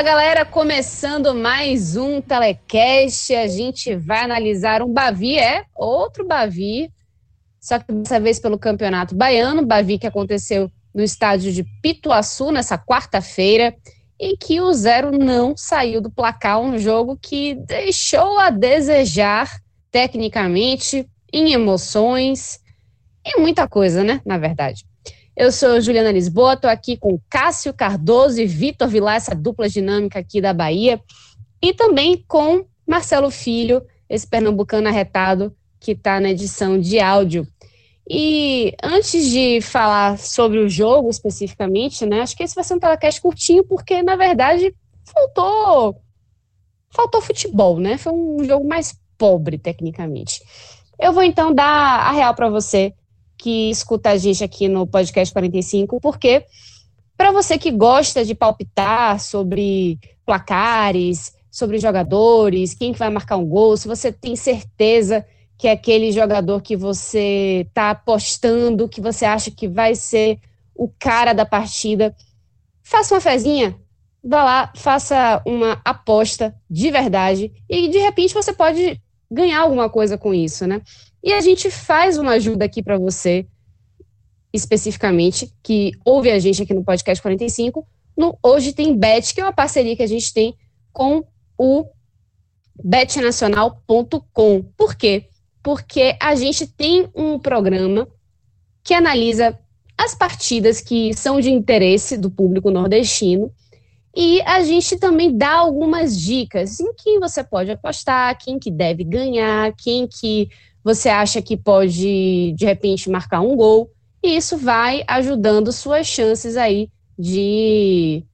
[0.00, 3.34] Fala galera, começando mais um telecast.
[3.34, 6.90] A gente vai analisar um Bavi, é outro Bavi,
[7.60, 12.78] só que dessa vez pelo Campeonato Baiano, Bavi que aconteceu no estádio de Pituaçu nessa
[12.78, 13.76] quarta-feira,
[14.18, 19.50] e que o zero não saiu do placar, um jogo que deixou a desejar
[19.90, 22.58] tecnicamente, em emoções,
[23.22, 24.22] e muita coisa, né?
[24.24, 24.82] Na verdade.
[25.36, 30.18] Eu sou Juliana Lisboa, estou aqui com Cássio Cardoso e Vitor Vilar, essa dupla dinâmica
[30.18, 31.00] aqui da Bahia,
[31.62, 37.46] e também com Marcelo Filho, esse pernambucano arretado que está na edição de áudio.
[38.08, 42.80] E antes de falar sobre o jogo especificamente, né, acho que esse vai ser um
[42.80, 46.02] telecast curtinho, porque na verdade faltou
[46.90, 47.96] faltou futebol, né?
[47.96, 50.42] Foi um jogo mais pobre tecnicamente.
[50.98, 51.64] Eu vou então dar
[52.08, 52.92] a real para você
[53.40, 56.44] que escuta a gente aqui no podcast 45, porque
[57.16, 63.46] para você que gosta de palpitar sobre placares, sobre jogadores, quem que vai marcar um
[63.46, 65.24] gol, se você tem certeza
[65.56, 70.38] que é aquele jogador que você está apostando, que você acha que vai ser
[70.74, 72.14] o cara da partida,
[72.82, 73.76] faça uma fezinha,
[74.22, 79.00] vá lá, faça uma aposta de verdade e de repente você pode
[79.30, 80.82] ganhar alguma coisa com isso, né?
[81.22, 83.46] E a gente faz uma ajuda aqui para você,
[84.52, 87.86] especificamente, que ouve a gente aqui no Podcast 45,
[88.16, 90.54] no Hoje Tem Bet, que é uma parceria que a gente tem
[90.92, 91.24] com
[91.58, 91.86] o
[92.82, 94.62] betnacional.com.
[94.76, 95.26] Por quê?
[95.62, 98.08] Porque a gente tem um programa
[98.82, 99.58] que analisa
[99.96, 103.52] as partidas que são de interesse do público nordestino
[104.16, 109.04] e a gente também dá algumas dicas em quem você pode apostar, quem que deve
[109.04, 110.48] ganhar, quem que
[110.82, 113.90] você acha que pode, de repente, marcar um gol,
[114.22, 118.24] e isso vai ajudando suas chances aí de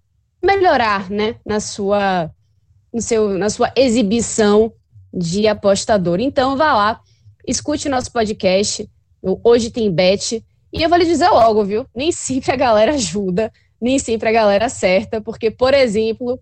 [0.42, 2.30] melhorar, né, na sua,
[2.92, 4.72] no seu, na sua exibição
[5.12, 6.20] de apostador.
[6.20, 7.00] Então, vá lá,
[7.46, 8.88] escute nosso podcast,
[9.42, 13.50] Hoje Tem Bet, e eu vou lhe dizer logo, viu, nem sempre a galera ajuda,
[13.80, 16.38] nem sempre a galera acerta, porque, por exemplo,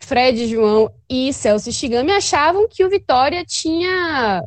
[0.00, 4.42] Fred João e Celso Shigami achavam que o Vitória tinha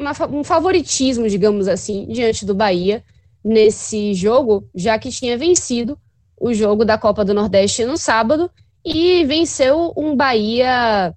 [0.00, 3.04] uma, um favoritismo, digamos assim, diante do Bahia
[3.44, 5.98] nesse jogo, já que tinha vencido
[6.38, 8.50] o jogo da Copa do Nordeste no sábado
[8.84, 11.14] e venceu um Bahia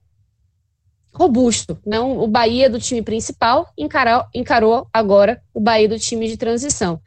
[1.14, 6.38] robusto, não o Bahia do time principal encarou, encarou agora o Bahia do time de
[6.38, 7.00] transição.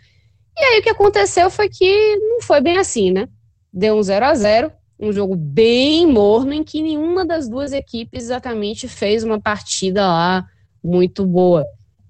[0.57, 3.29] E aí o que aconteceu foi que não foi bem assim, né?
[3.73, 8.25] Deu um 0 a 0 um jogo bem morno em que nenhuma das duas equipes
[8.25, 10.47] exatamente fez uma partida lá
[10.87, 11.67] muito boa.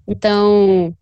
[0.07, 0.95] Então,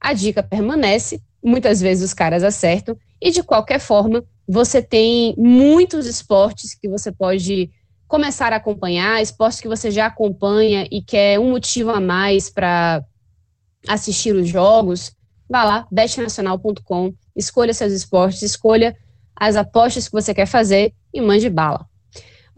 [0.00, 6.06] a dica permanece, muitas vezes os caras acertam, e de qualquer forma, você tem muitos
[6.06, 7.70] esportes que você pode
[8.06, 13.04] começar a acompanhar, esportes que você já acompanha e quer um motivo a mais para
[13.86, 15.12] assistir os jogos.
[15.48, 18.96] Vá lá, bestnacional.com, escolha seus esportes, escolha
[19.36, 21.87] as apostas que você quer fazer e mande bala.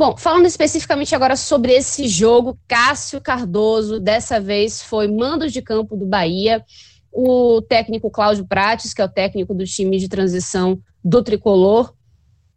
[0.00, 5.94] Bom, falando especificamente agora sobre esse jogo, Cássio Cardoso, dessa vez foi mando de campo
[5.94, 6.64] do Bahia.
[7.12, 11.92] O técnico Cláudio Prates, que é o técnico do time de transição do Tricolor,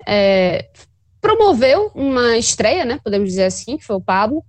[0.07, 0.69] é,
[1.19, 4.41] promoveu uma estreia, né, podemos dizer assim, que foi o Pablo,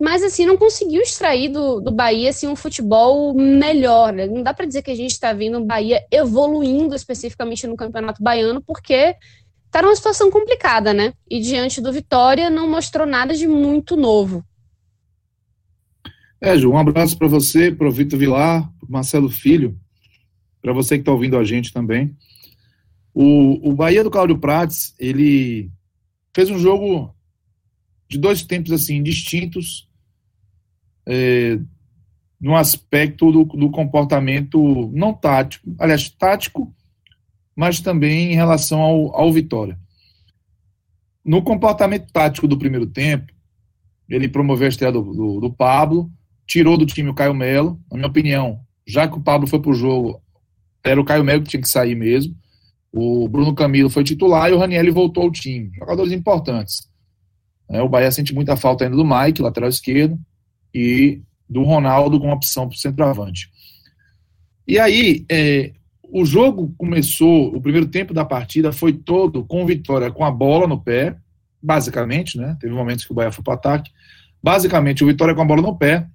[0.00, 4.10] mas assim, não conseguiu extrair do, do Bahia assim, um futebol melhor.
[4.10, 4.26] Né?
[4.26, 8.22] Não dá para dizer que a gente está vendo o Bahia evoluindo especificamente no Campeonato
[8.22, 9.16] Baiano, porque
[9.68, 11.12] está numa situação complicada, né?
[11.30, 14.44] E diante do Vitória não mostrou nada de muito novo.
[16.40, 19.78] É, Ju, um abraço para você, para o Vitor Vilar, Marcelo Filho,
[20.62, 22.16] para você que está ouvindo a gente também.
[23.12, 25.70] O, o Bahia do Cláudio Prates, ele
[26.34, 27.14] fez um jogo
[28.08, 29.88] de dois tempos assim distintos,
[31.06, 31.58] é,
[32.40, 36.72] no aspecto do, do comportamento não tático, aliás, tático,
[37.58, 39.76] mas também em relação ao, ao Vitória.
[41.24, 43.32] No comportamento tático do primeiro tempo,
[44.08, 46.08] ele promoveu a estreia do, do, do Pablo,
[46.46, 47.76] tirou do time o Caio Melo.
[47.90, 50.22] Na minha opinião, já que o Pablo foi pro jogo,
[50.84, 52.32] era o Caio Melo que tinha que sair mesmo.
[52.92, 55.72] O Bruno Camilo foi titular e o Raniel voltou ao time.
[55.80, 56.88] Jogadores importantes.
[57.68, 60.16] É, o Bahia sente muita falta ainda do Mike, lateral esquerdo,
[60.72, 63.50] e do Ronaldo com opção para o centroavante.
[64.64, 65.72] E aí, é,
[66.10, 70.66] o jogo começou, o primeiro tempo da partida foi todo com vitória com a bola
[70.66, 71.16] no pé,
[71.62, 72.56] basicamente, né?
[72.60, 73.90] Teve momentos que o Bahia foi para o ataque.
[74.42, 76.06] Basicamente, o Vitória com a bola no pé,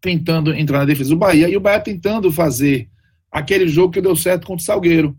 [0.00, 2.90] tentando entrar na defesa do Bahia, e o Bahia tentando fazer
[3.30, 5.16] aquele jogo que deu certo contra o Salgueiro,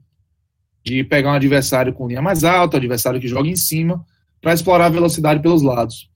[0.84, 4.06] de pegar um adversário com linha mais alta, adversário que joga em cima,
[4.42, 6.12] para explorar a velocidade pelos lados.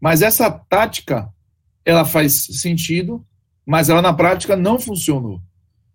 [0.00, 1.28] Mas essa tática,
[1.84, 3.24] ela faz sentido,
[3.64, 5.40] mas ela na prática não funcionou.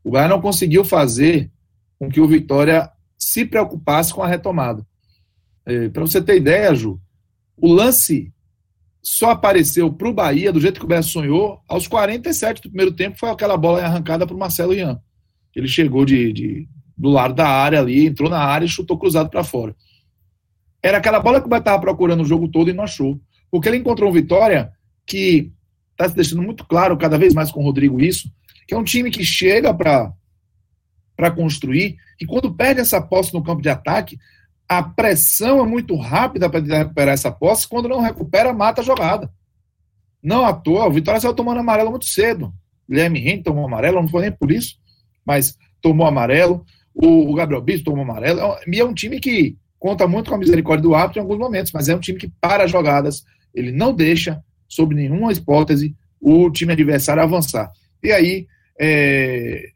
[0.08, 1.52] O Bahia não conseguiu fazer
[2.00, 4.88] com que o Vitória se preocupasse com a retomada.
[5.66, 6.98] É, para você ter ideia, Ju,
[7.58, 8.32] o lance
[9.04, 12.94] só apareceu para o Bahia, do jeito que o Bahia sonhou, aos 47 do primeiro
[12.94, 14.98] tempo, foi aquela bola arrancada para o Marcelo Ian.
[15.54, 19.30] Ele chegou de, de, do lado da área ali, entrou na área e chutou cruzado
[19.30, 19.76] para fora.
[20.82, 23.20] Era aquela bola que o Bahia estava procurando o jogo todo e não achou.
[23.52, 24.72] Porque ele encontrou um Vitória
[25.06, 25.52] que
[25.92, 28.32] está se deixando muito claro, cada vez mais com o Rodrigo, isso,
[28.68, 33.62] que é um time que chega para construir e quando perde essa posse no campo
[33.62, 34.18] de ataque,
[34.68, 37.68] a pressão é muito rápida para recuperar essa posse.
[37.68, 39.32] Quando não recupera, mata a jogada.
[40.22, 42.54] Não à toa, o Vitória saiu tomando amarelo muito cedo.
[42.90, 44.76] Guilherme Henrique tomou amarelo, não foi nem por isso,
[45.26, 46.66] mas tomou amarelo.
[46.94, 48.42] O, Gabriel Bispo tomou amarelo.
[48.68, 51.72] E é um time que conta muito com a misericórdia do árbitro em alguns momentos,
[51.72, 53.24] mas é um time que para jogadas,
[53.54, 57.72] ele não deixa, sob nenhuma hipótese, o time adversário avançar.
[58.02, 58.48] E aí,
[58.80, 59.70] é,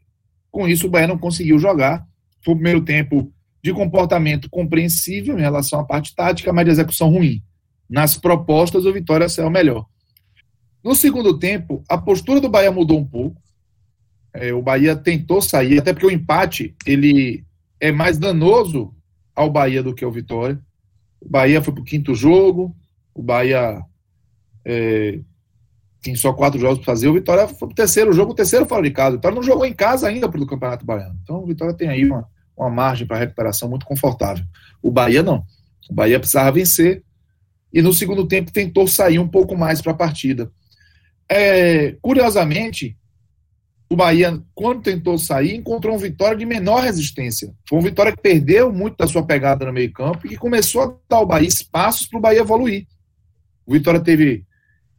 [0.50, 2.06] com isso, o Bahia não conseguiu jogar.
[2.44, 3.32] Foi o primeiro tempo
[3.62, 7.42] de comportamento compreensível em relação à parte tática, mas de execução ruim.
[7.88, 9.86] Nas propostas, o Vitória saiu melhor.
[10.82, 13.40] No segundo tempo, a postura do Bahia mudou um pouco.
[14.34, 17.44] É, o Bahia tentou sair, até porque o empate ele
[17.78, 18.94] é mais danoso
[19.34, 20.60] ao Bahia do que ao Vitória.
[21.20, 22.74] O Bahia foi para o quinto jogo,
[23.14, 23.84] o Bahia
[24.64, 25.20] é,
[26.02, 27.08] tem só quatro jogos para fazer.
[27.08, 29.10] O Vitória foi o terceiro jogo, o terceiro fora de casa.
[29.10, 31.16] O Vitória não jogou em casa ainda para o Campeonato Baiano.
[31.22, 32.26] Então o Vitória tem aí uma,
[32.56, 34.44] uma margem para recuperação muito confortável.
[34.82, 35.44] O Bahia não.
[35.88, 37.04] O Bahia precisava vencer
[37.72, 40.50] e no segundo tempo tentou sair um pouco mais para a partida.
[41.28, 42.98] É, curiosamente,
[43.88, 47.54] o Bahia, quando tentou sair, encontrou um Vitória de menor resistência.
[47.68, 50.86] Foi um Vitória que perdeu muito da sua pegada no meio-campo e que começou a
[51.08, 52.86] dar ao Bahia espaços para o Bahia evoluir.
[53.64, 54.44] O Vitória teve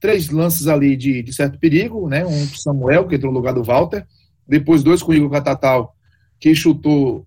[0.04, 2.26] três lances ali de, de certo perigo, né?
[2.26, 4.06] Um pro Samuel, que entrou no lugar do Walter,
[4.46, 5.96] depois dois com o Igor Catatal,
[6.42, 7.26] que chutou,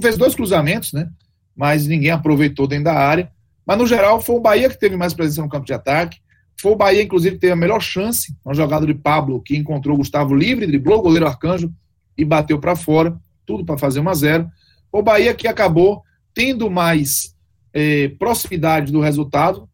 [0.00, 1.10] fez dois cruzamentos, né?
[1.54, 3.30] Mas ninguém aproveitou dentro da área.
[3.66, 6.18] Mas no geral foi o Bahia que teve mais presença no campo de ataque.
[6.58, 9.94] Foi o Bahia, inclusive, que teve a melhor chance, uma jogada de Pablo, que encontrou
[9.94, 11.70] o Gustavo livre, driblou o goleiro Arcanjo
[12.16, 13.14] e bateu para fora,
[13.44, 14.50] tudo para fazer 1 a 0
[14.90, 16.02] O Bahia que acabou
[16.32, 17.34] tendo mais
[17.74, 19.68] eh, proximidade do resultado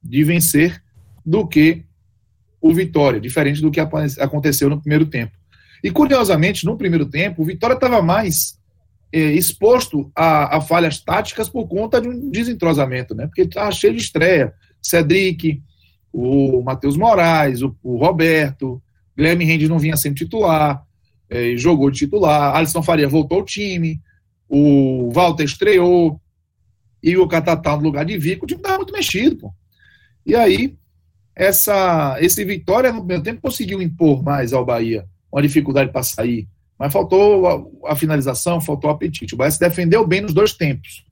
[0.00, 0.83] de vencer
[1.24, 1.84] do que
[2.60, 5.32] o Vitória, diferente do que aconteceu no primeiro tempo.
[5.82, 8.58] E curiosamente, no primeiro tempo, o Vitória estava mais
[9.12, 13.26] é, exposto a, a, falhas táticas por conta de um desentrosamento, né?
[13.26, 14.52] Porque estava cheio de estreia.
[14.82, 15.62] Cedric,
[16.12, 18.82] o Matheus Moraes, o, o Roberto,
[19.16, 20.82] Guilherme Rendes não vinha sendo titular,
[21.28, 24.00] é, jogou de titular, Alisson Faria voltou ao time,
[24.48, 26.20] o Walter estreou,
[27.02, 29.54] e o Catatá no lugar de Vico, o time estava muito mexido, pô.
[30.24, 30.74] E aí,
[31.36, 36.48] essa, esse Vitória no primeiro tempo conseguiu impor mais ao Bahia, uma dificuldade para sair,
[36.78, 37.46] mas faltou
[37.84, 39.34] a, a, finalização, faltou o apetite.
[39.34, 41.04] O Bahia se defendeu bem nos dois tempos.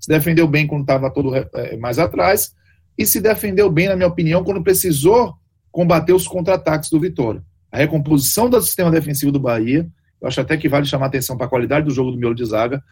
[0.00, 2.54] Se defendeu bem quando estava todo é, mais atrás
[2.96, 5.34] e se defendeu bem, na minha opinião, quando precisou
[5.70, 7.42] combater os contra-ataques do Vitória.
[7.70, 9.88] A recomposição do sistema defensivo do Bahia,
[10.20, 12.44] eu acho até que vale chamar atenção para a qualidade do jogo do miolo de
[12.44, 12.82] zaga,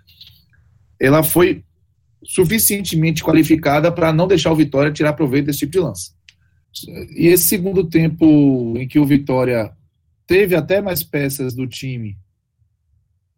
[1.01, 1.65] ela foi
[2.25, 6.16] suficientemente qualificada para não deixar o Vitória tirar proveito desse tipo de lance.
[7.17, 9.73] E esse segundo tempo em que o Vitória
[10.27, 12.19] teve até mais peças do time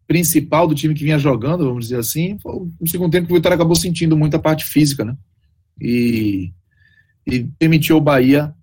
[0.07, 3.55] principal, do time que vinha jogando, vamos dizer assim, foi o segundo tempo o Vitória
[3.55, 5.15] acabou sentindo muito a parte física, né?
[5.79, 6.51] E,
[7.27, 8.53] e permitiu o Bahia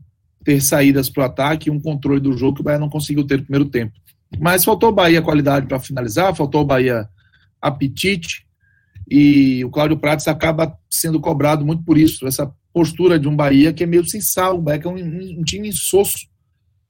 [0.45, 3.25] ter saídas para o ataque e um controle do jogo que o Bahia não conseguiu
[3.25, 3.92] ter no primeiro tempo.
[4.40, 7.09] Mas faltou o Bahia qualidade para finalizar, faltou o Bahia
[7.62, 8.45] apetite,
[9.09, 13.73] e o Cláudio Prates acaba sendo cobrado muito por isso, essa postura de um Bahia
[13.73, 14.59] que é meio sem sal.
[14.59, 16.28] O Bahia é um, um, um time insosso.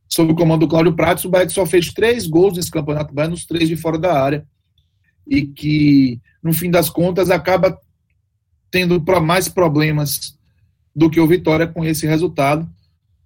[0.09, 3.14] Sob o comando do Cláudio Prates, o Bahia que só fez três gols nesse campeonato
[3.14, 4.45] Bahia, nos três de fora da área.
[5.28, 7.78] e que, no fim das contas, acaba
[8.69, 10.37] tendo mais problemas
[10.95, 12.69] do que o Vitória com esse resultado,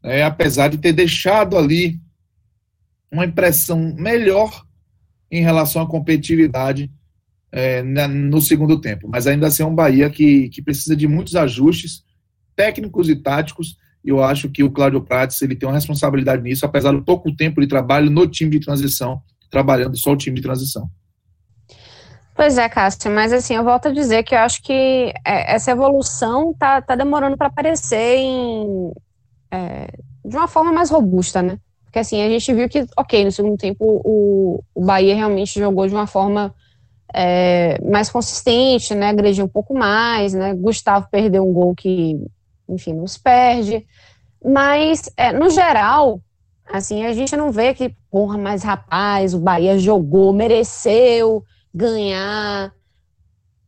[0.02, 1.98] é, apesar de ter deixado ali
[3.10, 4.66] uma impressão melhor
[5.30, 6.90] em relação à competitividade
[7.50, 9.08] é, na, no segundo tempo.
[9.08, 12.04] Mas ainda assim é um Bahia que, que precisa de muitos ajustes
[12.56, 13.76] técnicos e táticos.
[14.04, 17.60] Eu acho que o Cláudio Prates ele tem uma responsabilidade nisso, apesar do pouco tempo
[17.60, 20.88] de trabalho no time de transição, trabalhando só o time de transição.
[22.34, 25.72] Pois é, Cássio, mas assim, eu volto a dizer que eu acho que é, essa
[25.72, 28.90] evolução tá, tá demorando para aparecer em,
[29.50, 29.88] é,
[30.24, 31.58] de uma forma mais robusta, né?
[31.84, 35.86] Porque assim, a gente viu que, ok, no segundo tempo o, o Bahia realmente jogou
[35.86, 36.54] de uma forma
[37.12, 39.08] é, mais consistente, né?
[39.08, 40.54] Agrediu um pouco mais, né?
[40.54, 42.16] Gustavo perdeu um gol que,
[42.70, 43.86] enfim, não se perde.
[44.44, 46.20] Mas, é, no geral,
[46.66, 52.72] assim, a gente não vê que, porra, mas rapaz, o Bahia jogou, mereceu ganhar.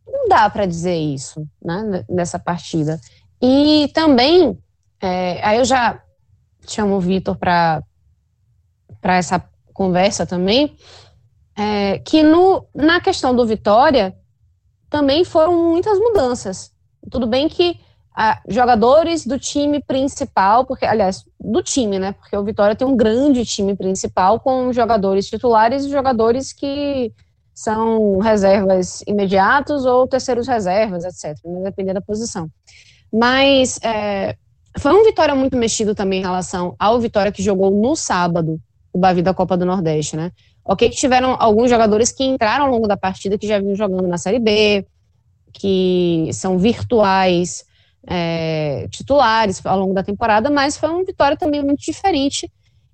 [0.06, 3.00] Não dá para dizer isso, né, nessa partida.
[3.40, 4.58] E também,
[5.00, 6.02] é, aí eu já
[6.66, 7.82] chamo o Vitor para
[9.02, 10.76] essa conversa também,
[11.56, 14.16] é, que no, na questão do Vitória
[14.88, 16.72] também foram muitas mudanças.
[17.10, 17.80] Tudo bem que
[18.14, 22.12] ah, jogadores do time principal, porque, aliás, do time, né?
[22.12, 27.12] Porque o Vitória tem um grande time principal com jogadores titulares e jogadores que
[27.54, 32.50] são reservas imediatos ou terceiros reservas, etc., né, dependendo da posição.
[33.12, 34.36] Mas é,
[34.78, 38.60] foi um Vitória muito mexido também em relação ao Vitória que jogou no sábado,
[38.92, 40.32] o Bavi da Copa do Nordeste, né?
[40.64, 44.06] Ok que tiveram alguns jogadores que entraram ao longo da partida que já vinham jogando
[44.06, 44.86] na Série B,
[45.52, 47.64] que são virtuais
[48.06, 52.50] é, titulares ao longo da temporada, mas foi uma vitória também muito diferente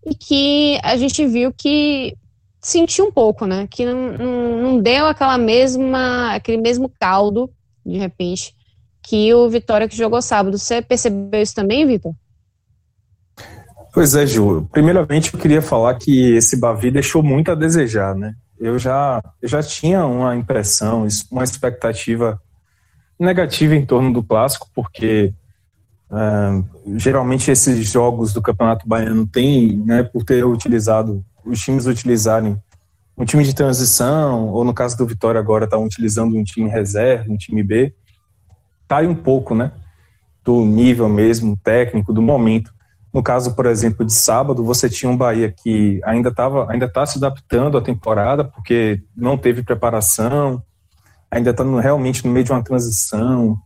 [0.06, 2.16] e que a gente viu que
[2.60, 3.66] sentiu um pouco, né?
[3.70, 7.50] Que não, não, não deu aquela mesma, aquele mesmo caldo,
[7.84, 8.54] de repente,
[9.02, 10.58] que o Vitória que jogou sábado.
[10.58, 12.12] Você percebeu isso também, Vitor?
[13.92, 14.68] Pois é, Ju.
[14.70, 18.34] Primeiramente, eu queria falar que esse Bavi deixou muito a desejar, né?
[18.60, 22.40] Eu já, eu já tinha uma impressão, uma expectativa
[23.18, 25.32] negativa em torno do clássico, porque
[26.10, 26.64] uh,
[26.98, 32.60] geralmente esses jogos do Campeonato Baiano têm, né, por ter utilizado, os times utilizarem
[33.16, 37.32] um time de transição, ou no caso do Vitória agora estão utilizando um time reserva,
[37.32, 37.92] um time B,
[38.86, 39.72] cai um pouco, né,
[40.44, 42.72] do nível mesmo técnico, do momento.
[43.12, 47.04] No caso, por exemplo, de sábado, você tinha um Bahia que ainda estava, ainda está
[47.04, 50.62] se adaptando à temporada, porque não teve preparação,
[51.30, 53.58] ainda está realmente no meio de uma transição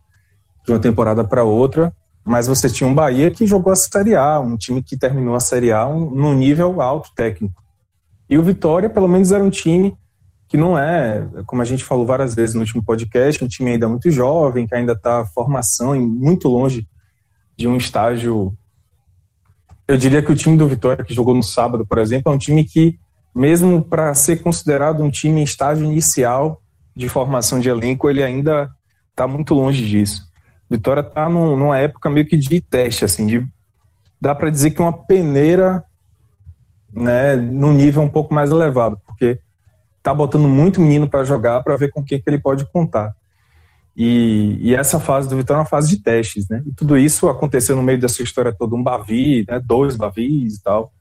[0.65, 1.93] de uma temporada para outra.
[2.25, 5.39] Mas você tinha um Bahia que jogou a Série A, um time que terminou a
[5.39, 7.61] Série A um, num nível alto técnico.
[8.29, 9.97] E o Vitória, pelo menos, era um time
[10.47, 13.89] que não é, como a gente falou várias vezes no último podcast, um time ainda
[13.89, 16.87] muito jovem, que ainda está formação e muito longe
[17.57, 18.55] de um estágio
[19.87, 22.37] eu diria que o time do Vitória, que jogou no sábado, por exemplo, é um
[22.37, 22.97] time que,
[23.35, 26.61] mesmo para ser considerado um time em estágio inicial
[26.95, 28.69] de formação de elenco, ele ainda
[29.09, 30.27] está muito longe disso.
[30.69, 33.47] Vitória está numa época meio que de teste, assim, de,
[34.19, 35.83] dá para dizer que uma peneira
[36.91, 39.39] né, num nível um pouco mais elevado, porque
[40.01, 43.15] tá botando muito menino para jogar para ver com quem que ele pode contar.
[43.95, 46.63] E, e, essa fase do Vitória é uma fase de testes, né?
[46.65, 49.59] E tudo isso aconteceu no meio dessa história toda, um Bavi, né?
[49.63, 50.91] dois Bavis e tal.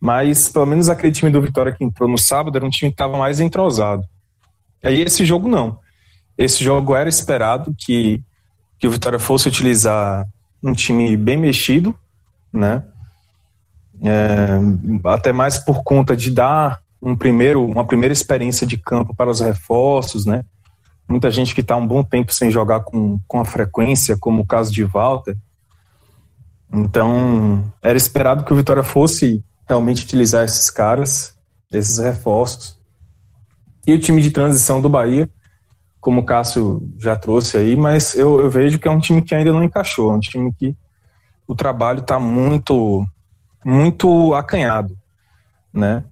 [0.00, 2.94] Mas, pelo menos aquele time do Vitória que entrou no sábado era um time que
[2.94, 4.02] estava mais entrosado.
[4.82, 5.78] Aí esse jogo não.
[6.36, 8.22] Esse jogo era esperado que,
[8.78, 10.26] que o Vitória fosse utilizar
[10.62, 11.94] um time bem mexido,
[12.52, 12.82] né?
[14.02, 14.58] É,
[15.04, 19.40] até mais por conta de dar um primeiro, uma primeira experiência de campo para os
[19.40, 20.44] reforços, né?
[21.08, 24.46] muita gente que está um bom tempo sem jogar com, com a frequência, como o
[24.46, 25.36] caso de Walter.
[26.72, 31.34] Então, era esperado que o Vitória fosse realmente utilizar esses caras,
[31.72, 32.75] esses reforços.
[33.86, 35.28] E o time de transição do Bahia,
[36.00, 39.34] como o Cássio já trouxe aí, mas eu, eu vejo que é um time que
[39.34, 40.76] ainda não encaixou, é um time que
[41.46, 43.06] o trabalho está muito,
[43.64, 44.96] muito acanhado,
[45.72, 46.04] né?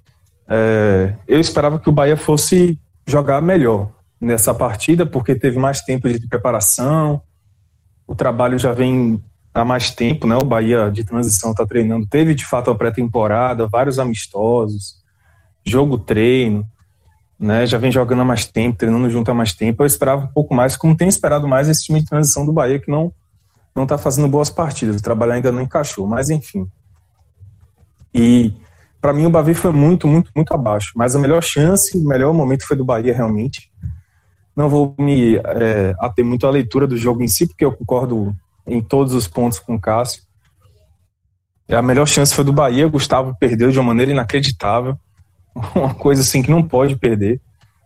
[0.47, 3.91] É, eu esperava que o Bahia fosse jogar melhor,
[4.21, 7.23] nessa partida, porque teve mais tempo de preparação,
[8.07, 10.37] o trabalho já vem há mais tempo, né?
[10.37, 14.97] O Bahia de transição está treinando, teve de fato a pré-temporada, vários amistosos,
[15.65, 16.67] jogo treino,
[17.45, 17.67] né?
[17.67, 19.83] Já vem jogando há mais tempo, treinando junto há mais tempo.
[19.83, 22.79] Eu esperava um pouco mais, como tem esperado mais esse time de transição do Bahia
[22.79, 23.13] que não
[23.75, 25.01] não está fazendo boas partidas.
[25.01, 26.67] O trabalho ainda não encaixou, mas enfim.
[28.15, 28.55] E
[29.01, 30.93] para mim o Bavi foi muito, muito, muito abaixo.
[30.95, 33.71] Mas a melhor chance, o melhor momento foi do Bahia realmente
[34.55, 38.35] Não vou me é, ater muito à leitura do jogo em si, porque eu concordo
[38.67, 40.23] em todos os pontos com o Cássio.
[41.69, 44.97] A melhor chance foi do Bahia, Gustavo perdeu de uma maneira inacreditável.
[45.75, 47.41] Uma coisa assim que não pode perder.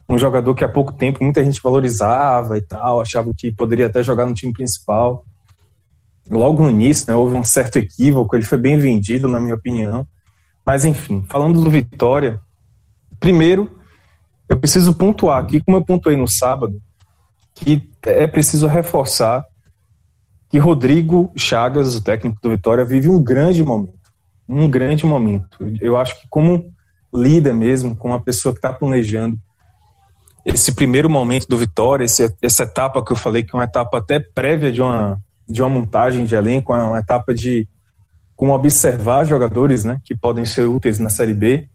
[0.09, 4.03] Um jogador que há pouco tempo muita gente valorizava e tal, achava que poderia até
[4.03, 5.25] jogar no time principal.
[6.31, 10.07] Logo no início, né, houve um certo equívoco, ele foi bem vendido, na minha opinião.
[10.65, 12.41] Mas enfim, falando do Vitória,
[13.21, 13.79] primeiro,
[14.49, 16.81] eu preciso pontuar aqui, como eu pontuei no sábado,
[17.55, 19.45] que é preciso reforçar
[20.49, 23.99] que Rodrigo Chagas, o técnico do Vitória, vive um grande momento.
[24.49, 25.59] Um grande momento.
[25.81, 26.73] Eu acho que como
[27.13, 29.39] líder mesmo, como uma pessoa que está planejando
[30.45, 33.99] esse primeiro momento do Vitória, esse, essa etapa que eu falei que é uma etapa
[33.99, 37.69] até prévia de uma, de uma montagem de elenco, é uma etapa de
[38.35, 41.69] como observar jogadores né, que podem ser úteis na Série B.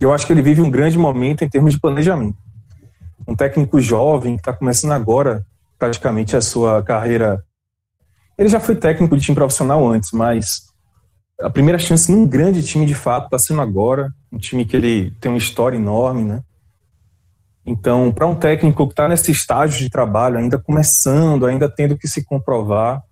[0.00, 2.36] Eu acho que ele vive um grande momento em termos de planejamento.
[3.28, 5.46] Um técnico jovem que está começando agora
[5.78, 7.44] praticamente a sua carreira
[8.36, 10.71] ele já foi técnico de time profissional antes, mas
[11.42, 15.10] a primeira chance num grande time de fato está sendo agora, um time que ele
[15.20, 16.42] tem uma história enorme, né?
[17.64, 22.08] Então, para um técnico que está nesse estágio de trabalho, ainda começando, ainda tendo que
[22.08, 23.02] se comprovar,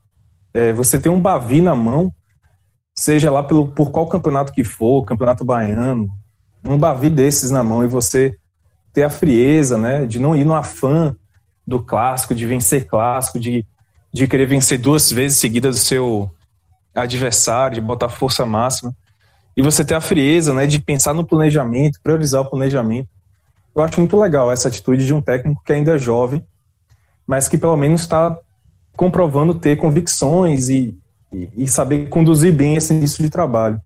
[0.52, 2.12] é, você tem um Bavi na mão,
[2.94, 6.08] seja lá pelo, por qual campeonato que for, campeonato baiano,
[6.64, 8.36] um Bavi desses na mão e você
[8.92, 11.14] ter a frieza, né, de não ir no afã
[11.64, 13.64] do clássico, de vencer clássico, de
[14.12, 16.30] de querer vencer duas vezes seguidas o seu
[16.94, 18.94] adversário, de botar força máxima,
[19.56, 23.08] e você ter a frieza, né, de pensar no planejamento, priorizar o planejamento.
[23.74, 26.44] Eu acho muito legal essa atitude de um técnico que ainda é jovem,
[27.26, 28.36] mas que pelo menos está
[28.96, 30.98] comprovando ter convicções e,
[31.32, 33.80] e, e, saber conduzir bem esse início de trabalho.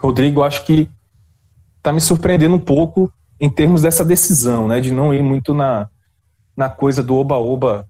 [0.00, 0.88] Rodrigo, acho que
[1.78, 5.88] está me surpreendendo um pouco em termos dessa decisão, né, de não ir muito na,
[6.56, 7.88] na coisa do oba-oba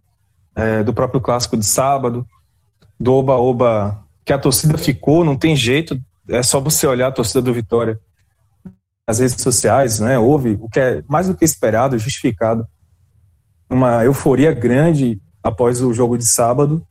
[0.54, 2.26] é, do próprio clássico de sábado,
[3.04, 7.42] do oba-oba que a torcida ficou, não tem jeito, é só você olhar a torcida
[7.42, 8.00] do Vitória
[9.06, 10.18] nas redes sociais, né?
[10.18, 12.66] Houve o que é mais do que esperado, justificado,
[13.68, 16.82] uma euforia grande após o jogo de sábado,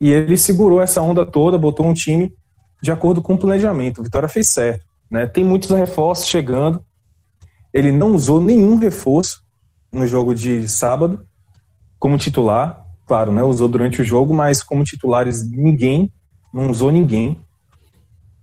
[0.00, 2.32] e ele segurou essa onda toda, botou um time
[2.82, 4.00] de acordo com o planejamento.
[4.00, 5.26] O Vitória fez certo, né?
[5.26, 6.82] Tem muitos reforços chegando.
[7.74, 9.42] Ele não usou nenhum reforço
[9.92, 11.26] no jogo de sábado
[11.98, 16.12] como titular claro, né, usou durante o jogo, mas como titulares ninguém,
[16.52, 17.40] não usou ninguém.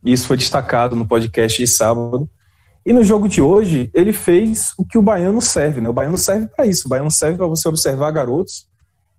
[0.04, 2.28] Isso foi destacado no podcast de sábado.
[2.84, 5.90] E no jogo de hoje, ele fez o que o baiano serve, né?
[5.90, 6.88] O baiano serve para isso.
[6.88, 8.68] O baiano serve para você observar garotos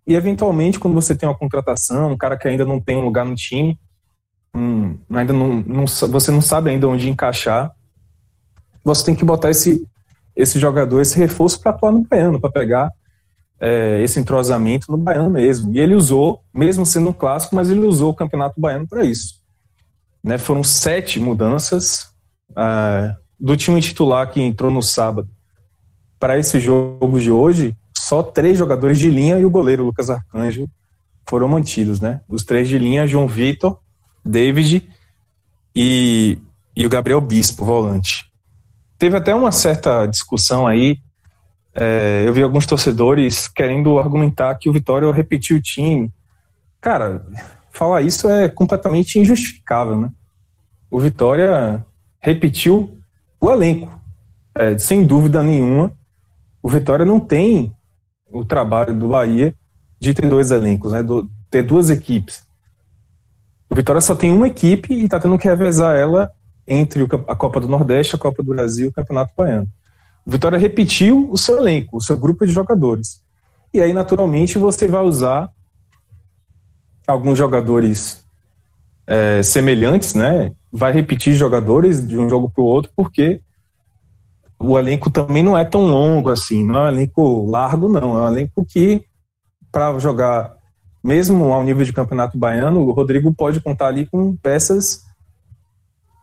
[0.06, 3.24] e, eventualmente, quando você tem uma contratação, um cara que ainda não tem um lugar
[3.24, 3.78] no time,
[4.54, 7.72] hum, ainda não, não, você não sabe ainda onde encaixar,
[8.84, 9.84] você tem que botar esse,
[10.36, 12.92] esse jogador, esse reforço para atuar no baiano, para pegar
[13.60, 15.72] é, esse entrosamento no baiano mesmo.
[15.72, 19.40] E ele usou, mesmo sendo um clássico, mas ele usou o Campeonato Baiano para isso.
[20.22, 22.10] Né, foram sete mudanças
[22.50, 25.28] uh, do time titular que entrou no sábado
[26.18, 27.76] para esse jogo de hoje.
[27.96, 30.68] Só três jogadores de linha e o goleiro Lucas Arcanjo
[31.28, 32.20] foram mantidos, né?
[32.28, 33.78] Os três de linha, João Vitor,
[34.24, 34.88] David
[35.74, 36.38] e,
[36.74, 38.30] e o Gabriel Bispo, volante.
[38.98, 40.98] Teve até uma certa discussão aí
[41.76, 46.10] é, eu vi alguns torcedores querendo argumentar que o Vitória repetiu o time.
[46.80, 47.24] Cara,
[47.70, 50.10] falar isso é completamente injustificável, né?
[50.90, 51.84] O Vitória
[52.18, 52.98] repetiu
[53.38, 53.92] o elenco.
[54.54, 55.92] É, sem dúvida nenhuma,
[56.62, 57.74] o Vitória não tem
[58.30, 59.54] o trabalho do Bahia
[60.00, 61.02] de ter dois elencos, né?
[61.02, 62.42] Do, ter duas equipes.
[63.68, 66.32] O Vitória só tem uma equipe e está tendo que revezar ela
[66.66, 69.68] entre a Copa do Nordeste, a Copa do Brasil e o Campeonato Baiano.
[70.26, 73.22] O Vitória repetiu o seu elenco, o seu grupo de jogadores.
[73.72, 75.48] E aí, naturalmente, você vai usar
[77.06, 78.24] alguns jogadores
[79.06, 80.52] é, semelhantes, né?
[80.72, 83.40] Vai repetir jogadores de um jogo para o outro, porque
[84.58, 88.18] o elenco também não é tão longo assim, não é um elenco largo, não.
[88.18, 89.04] É um elenco que,
[89.70, 90.56] para jogar,
[91.04, 95.04] mesmo ao nível de campeonato baiano, o Rodrigo pode contar ali com peças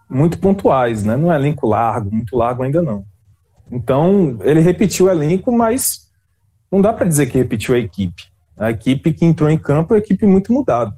[0.09, 1.15] muito pontuais, né?
[1.15, 3.12] Não é elenco largo, muito largo ainda não.
[3.71, 6.10] Então, ele repetiu o elenco, mas
[6.71, 8.23] não dá para dizer que repetiu a equipe.
[8.58, 10.95] A equipe que entrou em campo é uma equipe muito mudada.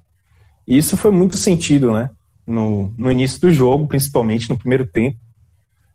[0.68, 2.10] E isso foi muito sentido, né?
[2.46, 5.18] No, no início do jogo, principalmente no primeiro tempo.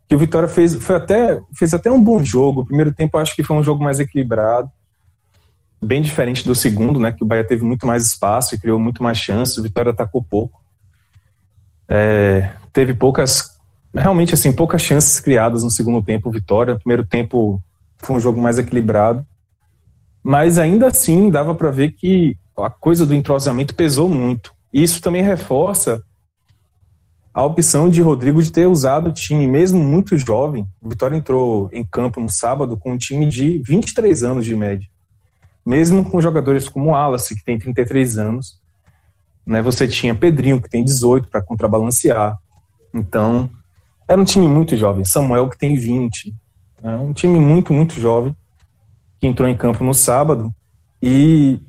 [0.09, 2.63] Que o Vitória fez, foi até, fez até um bom jogo.
[2.63, 4.71] O primeiro tempo acho que foi um jogo mais equilibrado.
[5.83, 7.13] Bem diferente do segundo, né?
[7.13, 9.57] Que o Bahia teve muito mais espaço e criou muito mais chances.
[9.57, 10.61] O Vitória atacou pouco.
[11.89, 13.50] É, teve poucas
[13.95, 16.77] realmente assim poucas chances criadas no segundo tempo, Vitória.
[16.77, 17.63] Primeiro tempo
[17.99, 19.27] foi um jogo mais equilibrado.
[20.23, 24.53] mas ainda assim dava para ver que a coisa do entrosamento pesou muito.
[24.73, 26.03] Isso também reforça
[27.33, 30.67] a opção de Rodrigo de ter usado o time, mesmo muito jovem.
[30.83, 34.87] Vitória entrou em campo no sábado com um time de 23 anos de média.
[35.65, 38.61] Mesmo com jogadores como Wallace, que tem 33 anos,
[39.47, 42.37] né, você tinha Pedrinho, que tem 18, para contrabalancear.
[42.93, 43.49] Então,
[44.11, 45.05] era um time muito jovem.
[45.05, 46.35] Samuel, que tem 20.
[46.83, 48.35] Né, um time muito, muito jovem,
[49.21, 50.53] que entrou em campo no sábado.
[51.01, 51.61] E,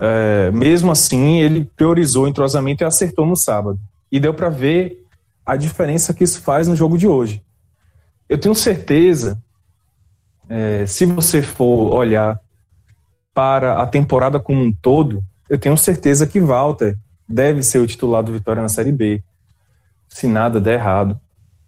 [0.00, 3.78] é, mesmo assim, ele priorizou o entrosamento e acertou no sábado
[4.10, 5.04] e deu para ver
[5.44, 7.42] a diferença que isso faz no jogo de hoje.
[8.26, 9.38] Eu tenho certeza,
[10.48, 12.40] é, se você for olhar
[13.34, 16.96] para a temporada como um todo, eu tenho certeza que Walter
[17.28, 19.22] deve ser o titular do Vitória na Série B,
[20.08, 21.20] se nada der errado,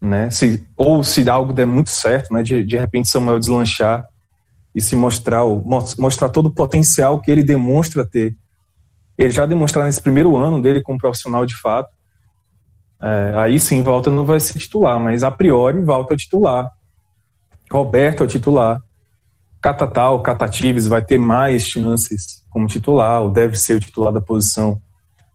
[0.06, 0.30] né?
[0.30, 2.42] Se, ou se algo der muito certo, né?
[2.42, 4.06] De, de repente Samuel deslanchar
[4.74, 5.42] e se mostrar,
[5.98, 8.36] mostrar todo o potencial que ele demonstra ter.
[9.18, 11.88] Ele já demonstrou nesse primeiro ano dele como profissional de fato,
[13.00, 16.70] é, aí sim, Volta não vai ser titular, mas a priori Volta é titular.
[17.70, 18.80] Roberto é titular.
[19.60, 24.80] Catatal, Catatives vai ter mais chances como titular, ou deve ser o titular da posição,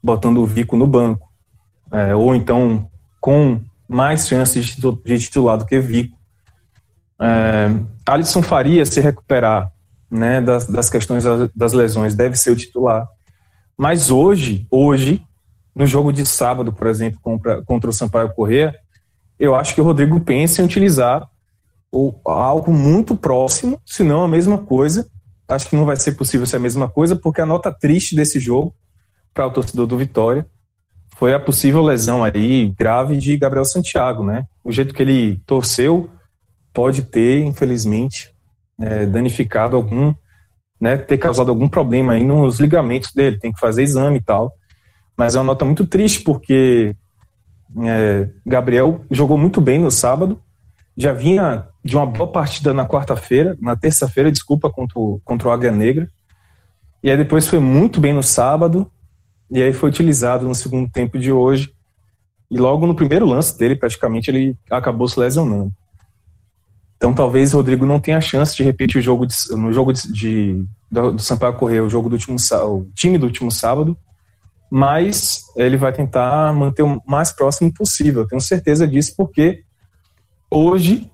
[0.01, 1.27] botando o Vico no banco.
[1.91, 6.17] É, ou então com mais chances de titular do que Vico.
[7.19, 7.69] É,
[8.05, 9.69] Alisson Faria, se recuperar
[10.09, 13.05] né, das, das questões das, lesões, deve ser o titular.
[13.77, 15.21] Mas hoje, hoje,
[15.75, 18.73] no jogo de sábado, por exemplo, contra, contra o Sampaio Corrêa,
[19.37, 21.29] eu acho que o Rodrigo pensa em utilizar
[21.91, 25.05] o, algo muito próximo, se não a mesma coisa.
[25.49, 28.39] Acho que não vai ser possível ser a mesma coisa, porque a nota triste desse
[28.39, 28.73] jogo
[29.33, 30.45] para o torcedor do Vitória
[31.21, 34.47] foi a possível lesão aí grave de Gabriel Santiago, né?
[34.63, 36.09] O jeito que ele torceu
[36.73, 38.33] pode ter, infelizmente,
[38.81, 40.15] é, danificado algum,
[40.79, 40.97] né?
[40.97, 43.37] Ter causado algum problema aí nos ligamentos dele.
[43.37, 44.51] Tem que fazer exame e tal.
[45.15, 46.95] Mas é uma nota muito triste porque
[47.83, 50.41] é, Gabriel jogou muito bem no sábado,
[50.97, 55.51] já vinha de uma boa partida na quarta-feira, na terça-feira, desculpa, contra o, contra o
[55.51, 56.09] Águia Negra.
[57.03, 58.91] E aí depois foi muito bem no sábado,
[59.51, 61.73] e aí foi utilizado no segundo tempo de hoje.
[62.49, 65.71] E logo no primeiro lance dele, praticamente, ele acabou se lesionando.
[66.95, 70.11] Então talvez o Rodrigo não tenha chance de repetir o jogo de, no jogo de,
[70.13, 73.97] de do, do Sampaio Correia, o jogo do último o time do último sábado,
[74.69, 78.27] mas ele vai tentar manter o mais próximo possível.
[78.27, 79.63] tenho certeza disso, porque
[80.49, 81.11] hoje,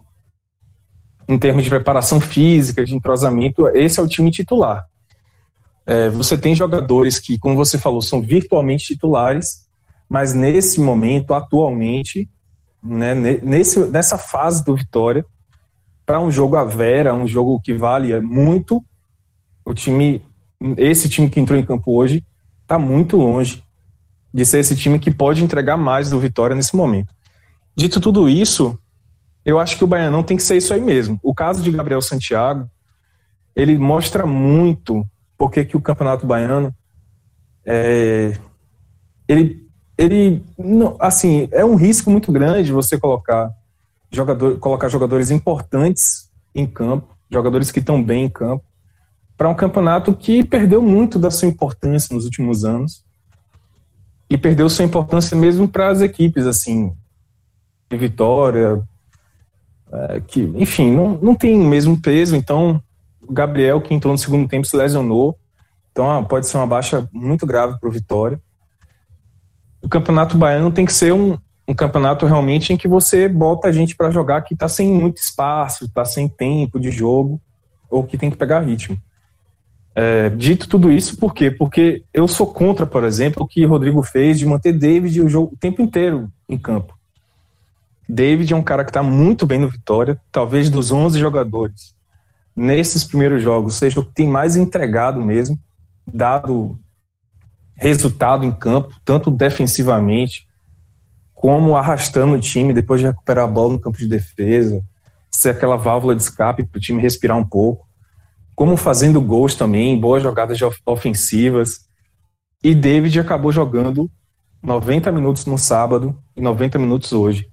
[1.27, 4.85] em termos de preparação física, de entrosamento, esse é o time titular.
[5.87, 9.65] É, você tem jogadores que, como você falou, são virtualmente titulares,
[10.09, 12.29] mas nesse momento, atualmente,
[12.83, 15.25] né, nesse, nessa fase do Vitória,
[16.05, 18.83] para um jogo a vera, um jogo que vale muito,
[19.63, 20.21] o time,
[20.75, 22.21] esse time que entrou em campo hoje,
[22.63, 23.63] está muito longe
[24.33, 27.15] de ser esse time que pode entregar mais do Vitória nesse momento.
[27.73, 28.77] Dito tudo isso,
[29.45, 31.17] eu acho que o Baianão tem que ser isso aí mesmo.
[31.23, 32.69] O caso de Gabriel Santiago,
[33.55, 35.05] ele mostra muito
[35.37, 36.73] porque que o Campeonato Baiano
[37.65, 38.37] é,
[39.27, 43.51] ele ele não, assim é um risco muito grande você colocar
[44.11, 48.63] jogador colocar jogadores importantes em campo jogadores que estão bem em campo
[49.35, 53.05] para um campeonato que perdeu muito da sua importância nos últimos anos
[54.29, 56.95] e perdeu sua importância mesmo para as equipes assim
[57.89, 58.81] de Vitória
[59.91, 62.81] é, que enfim não, não tem o mesmo peso então
[63.27, 65.37] o Gabriel que entrou no segundo tempo se lesionou
[65.91, 68.39] então ah, pode ser uma baixa muito grave para o Vitória
[69.81, 71.37] o campeonato baiano tem que ser um,
[71.67, 75.17] um campeonato realmente em que você bota a gente para jogar que está sem muito
[75.17, 77.41] espaço está sem tempo de jogo
[77.89, 78.97] ou que tem que pegar ritmo
[79.99, 81.49] é, dito tudo isso, por quê?
[81.49, 85.53] Porque eu sou contra, por exemplo, o que Rodrigo fez de manter David o, jogo,
[85.55, 86.95] o tempo inteiro em campo.
[88.07, 91.96] David é um cara que está muito bem no Vitória, talvez dos 11 jogadores
[92.57, 95.57] nesses primeiros jogos, seja o que tem mais entregado mesmo,
[96.05, 96.77] dado
[97.75, 100.47] resultado em campo, tanto defensivamente,
[101.33, 104.83] como arrastando o time depois de recuperar a bola no campo de defesa,
[105.29, 107.87] ser aquela válvula de escape para o time respirar um pouco
[108.57, 111.81] como fazendo gols também, boas jogadas ofensivas.
[112.63, 114.09] E David acabou jogando
[114.63, 117.47] 90 minutos no sábado e 90 minutos hoje.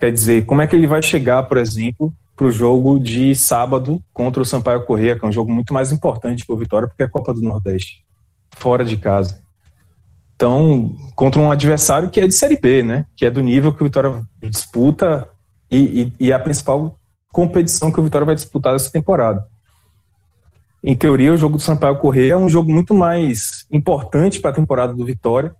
[0.00, 2.12] Quer dizer, como é que ele vai chegar, por exemplo,
[2.42, 5.92] para o jogo de sábado contra o Sampaio Correia, que é um jogo muito mais
[5.92, 8.04] importante para o Vitória, porque é Copa do Nordeste,
[8.56, 9.40] fora de casa.
[10.34, 13.06] Então, contra um adversário que é de Série B, né?
[13.14, 15.28] Que é do nível que o Vitória disputa
[15.70, 16.98] e, e, e é a principal
[17.30, 19.46] competição que o Vitória vai disputar essa temporada.
[20.82, 24.54] em teoria, o jogo do Sampaio Correia é um jogo muito mais importante para a
[24.54, 25.54] temporada do Vitória,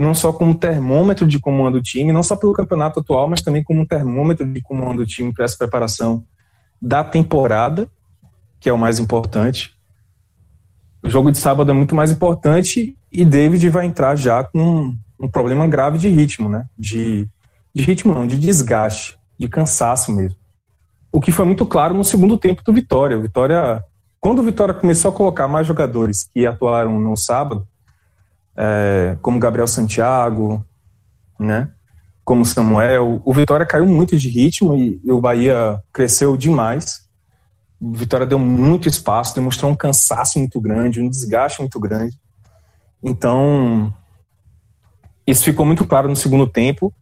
[0.00, 3.42] não só como termômetro de como anda o time, não só pelo campeonato atual, mas
[3.42, 6.24] também como um termômetro de como anda o time para essa preparação
[6.80, 7.86] da temporada,
[8.58, 9.76] que é o mais importante.
[11.02, 15.28] O jogo de sábado é muito mais importante e David vai entrar já com um
[15.28, 16.64] problema grave de ritmo, né?
[16.78, 17.28] De,
[17.74, 20.38] de ritmo não, de desgaste, de cansaço mesmo.
[21.12, 23.18] O que foi muito claro no segundo tempo do Vitória.
[23.18, 23.84] O Vitória,
[24.18, 27.66] quando o Vitória começou a colocar mais jogadores que atuaram no sábado,
[28.56, 30.64] é, como Gabriel Santiago,
[31.38, 31.70] né?
[32.24, 37.08] Como Samuel, o Vitória caiu muito de ritmo e, e o Bahia cresceu demais.
[37.80, 42.16] O Vitória deu muito espaço, demonstrou um cansaço muito grande, um desgaste muito grande.
[43.02, 43.92] Então,
[45.26, 46.92] isso ficou muito claro no segundo tempo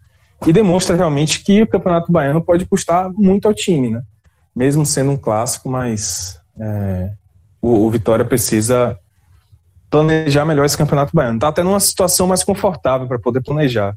[0.46, 4.02] e demonstra realmente que o Campeonato Baiano pode custar muito ao time, né?
[4.54, 7.12] Mesmo sendo um clássico, mas é,
[7.60, 8.98] o, o, Vitória precisa
[9.90, 11.38] planejar melhor esse Campeonato Baiano.
[11.38, 13.96] Tá tendo uma situação mais confortável para poder planejar,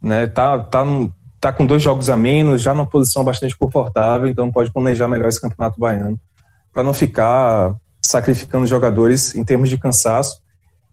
[0.00, 0.26] né?
[0.26, 0.84] Tá, tá,
[1.40, 5.28] tá com dois jogos a menos, já numa posição bastante confortável, então pode planejar melhor
[5.28, 6.18] esse Campeonato Baiano
[6.72, 10.40] para não ficar sacrificando jogadores em termos de cansaço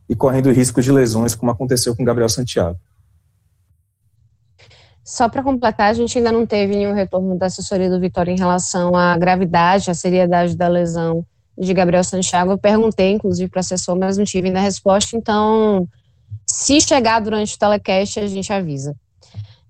[0.10, 2.78] e correndo risco de lesões, como aconteceu com Gabriel Santiago.
[5.04, 8.38] Só para completar, a gente ainda não teve nenhum retorno da assessoria do Vitória em
[8.38, 11.26] relação à gravidade, à seriedade da lesão
[11.58, 12.52] de Gabriel Santiago.
[12.52, 15.18] Eu perguntei, inclusive, para o assessor, mas não tive ainda resposta.
[15.18, 15.88] Então,
[16.46, 18.96] se chegar durante o telecast, a gente avisa.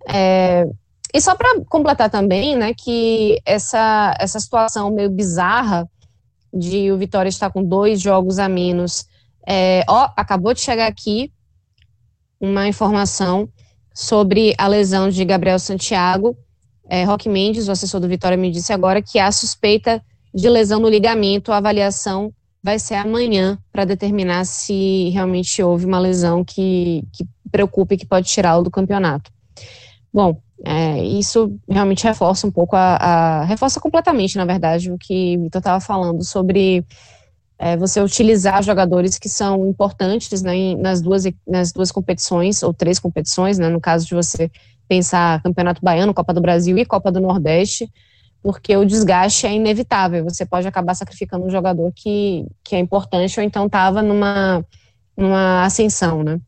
[0.07, 0.67] É,
[1.13, 5.89] e só para completar também, né, que essa, essa situação meio bizarra
[6.53, 9.05] de o Vitória estar com dois jogos a menos
[9.47, 11.31] é, ó, acabou de chegar aqui
[12.39, 13.47] uma informação
[13.93, 16.37] sobre a lesão de Gabriel Santiago.
[16.89, 20.03] É, Roque Mendes, o assessor do Vitória, me disse agora que a suspeita
[20.37, 25.97] de lesão no ligamento, a avaliação vai ser amanhã para determinar se realmente houve uma
[25.97, 29.31] lesão que, que preocupe e que pode tirá-lo do campeonato.
[30.13, 35.37] Bom, é, isso realmente reforça um pouco a, a, reforça completamente, na verdade, o que
[35.37, 36.85] o Vitor estava falando sobre
[37.57, 42.99] é, você utilizar jogadores que são importantes né, nas, duas, nas duas competições, ou três
[42.99, 44.51] competições, né, no caso de você
[44.87, 47.91] pensar Campeonato Baiano, Copa do Brasil e Copa do Nordeste,
[48.47, 53.37] porque o desgaste é inevitável, você pode acabar sacrificando um jogador que, que é importante
[53.37, 54.65] ou então estava numa,
[55.17, 56.39] numa ascensão, né.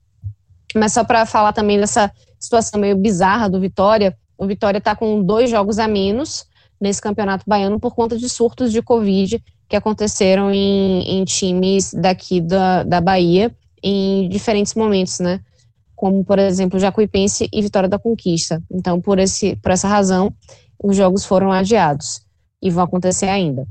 [0.73, 2.09] Mas só para falar também dessa
[2.39, 6.45] situação meio bizarra do Vitória, o Vitória está com dois jogos a menos
[6.79, 12.39] nesse Campeonato Baiano por conta de surtos de Covid que aconteceram em, em times daqui
[12.39, 15.41] da, da Bahia em diferentes momentos, né?
[15.97, 18.63] Como, por exemplo, Jacuipense e Vitória da Conquista.
[18.71, 20.33] Então, por, esse, por essa razão,
[20.81, 22.21] os jogos foram adiados
[22.61, 23.67] e vão acontecer ainda.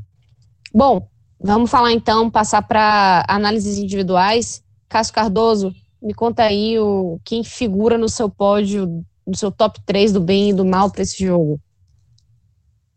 [0.74, 1.08] Bom,
[1.40, 4.62] vamos falar então, passar para análises individuais.
[4.88, 10.12] Cássio Cardoso, me conta aí o, quem figura no seu pódio, no seu top 3
[10.12, 11.60] do bem e do mal para esse jogo.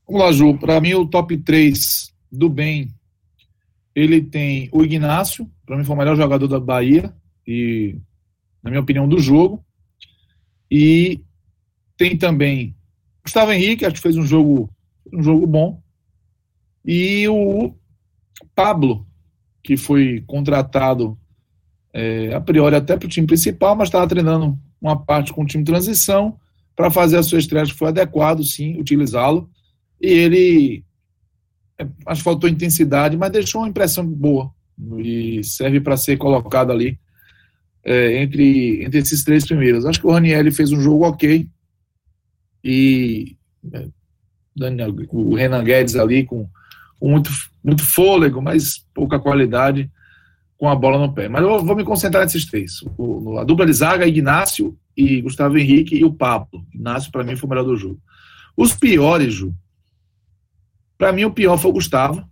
[0.08, 0.58] Vamos lá, Ju.
[0.58, 2.94] Para mim, o top 3 do bem,
[3.96, 7.14] ele tem o Ignácio, para mim foi o melhor jogador da Bahia,
[7.48, 7.98] e,
[8.62, 9.64] na minha opinião, do jogo.
[10.70, 11.22] E
[11.98, 12.76] tem também
[13.24, 14.70] Gustavo Henrique, acho que fez um jogo,
[15.14, 15.82] um jogo bom.
[16.86, 17.74] E o
[18.56, 19.06] Pablo,
[19.64, 21.18] que foi contratado
[21.94, 25.46] é, a priori até para o time principal, mas estava treinando uma parte com o
[25.46, 26.38] time transição
[26.76, 27.66] para fazer a sua estreia.
[27.66, 29.50] Que foi adequado, sim, utilizá-lo.
[30.02, 30.86] E ele
[32.06, 34.52] acho que faltou intensidade, mas deixou uma impressão boa
[34.98, 37.00] e serve para ser colocado ali
[37.84, 39.86] é, entre, entre esses três primeiros.
[39.86, 41.48] Acho que o Raniel fez um jogo ok
[42.64, 43.36] e
[43.72, 43.88] é,
[44.56, 46.50] Daniel, o Renan Guedes ali com,
[47.00, 47.32] com, muito,
[47.64, 49.90] muito fôlego, mas pouca qualidade
[50.58, 51.28] com a bola no pé.
[51.28, 52.84] Mas eu vou me concentrar nesses três.
[52.98, 56.66] O, a dupla de zaga, Ignácio e Gustavo Henrique e o Pablo.
[56.74, 58.00] Ignácio, para mim, foi o melhor do jogo.
[58.56, 59.56] Os piores, Ju,
[60.98, 62.24] para mim, o pior foi o Gustavo.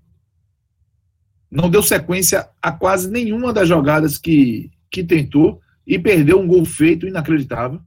[1.49, 6.63] Não deu sequência a quase nenhuma das jogadas que, que tentou e perdeu um gol
[6.63, 7.81] feito inacreditável.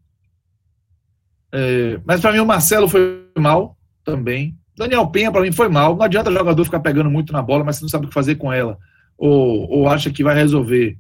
[1.53, 4.57] É, mas para mim, o Marcelo foi mal também.
[4.77, 5.95] Daniel Penha, para mim, foi mal.
[5.95, 8.15] Não adianta o jogador ficar pegando muito na bola, mas você não sabe o que
[8.15, 8.79] fazer com ela.
[9.19, 10.97] Ou, ou acha que vai resolver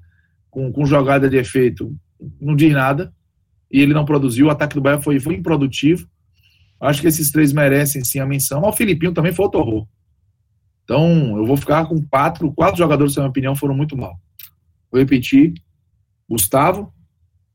[0.50, 1.96] com, com jogada de efeito.
[2.40, 3.12] Não diz nada.
[3.70, 4.46] E ele não produziu.
[4.46, 6.06] O ataque do Bahia foi, foi improdutivo.
[6.78, 8.60] Acho que esses três merecem sim a menção.
[8.60, 9.86] Mas o Filipinho também foi outro horror.
[10.84, 12.52] Então, eu vou ficar com quatro.
[12.52, 14.20] Quatro jogadores, na minha opinião, foram muito mal.
[14.90, 15.54] Vou repetir.
[16.28, 16.92] Gustavo,